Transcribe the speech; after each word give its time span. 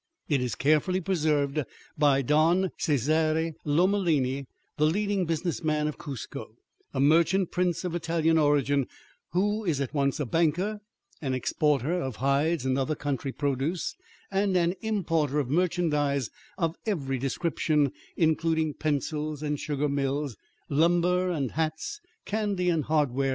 It 0.27 0.41
is 0.41 0.55
carefully 0.55 0.99
preserved 0.99 1.61
by 1.95 2.23
Don 2.23 2.71
Cesare 2.79 3.53
Lomellini, 3.65 4.47
the 4.77 4.85
leading 4.87 5.27
business 5.27 5.63
man 5.63 5.87
of 5.87 5.99
Cuzco, 5.99 6.55
a 6.91 6.99
merchant 6.99 7.51
prince 7.51 7.83
of 7.83 7.93
Italian 7.93 8.39
origin, 8.39 8.87
who 9.33 9.63
is 9.63 9.79
at 9.79 9.93
once 9.93 10.19
a 10.19 10.25
banker, 10.25 10.81
an 11.21 11.35
exporter 11.35 12.01
of 12.01 12.15
hides 12.15 12.65
and 12.65 12.79
other 12.79 12.95
country 12.95 13.31
produce, 13.31 13.95
and 14.31 14.57
an 14.57 14.73
importer 14.81 15.37
of 15.37 15.51
merchandise 15.51 16.31
of 16.57 16.75
every 16.87 17.19
description, 17.19 17.91
including 18.17 18.73
pencils 18.73 19.43
and 19.43 19.59
sugar 19.59 19.87
mills, 19.87 20.35
lumber 20.67 21.29
and 21.29 21.51
hats, 21.51 22.01
candy 22.25 22.69
and 22.71 22.85
hardware. 22.85 23.29